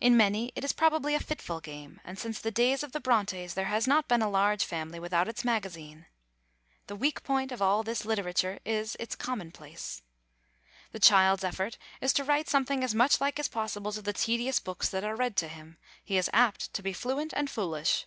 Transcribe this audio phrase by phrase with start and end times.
[0.00, 3.54] In many it is probably a fitful game, and since the days of the Brontes
[3.54, 6.06] there has not been a large family without its magazine.
[6.86, 10.02] The weak point of all this literature is its commonplace.
[10.92, 14.60] The child's effort is to write something as much like as possible to the tedious
[14.60, 18.06] books that are read to him; he is apt to be fluent and foolish.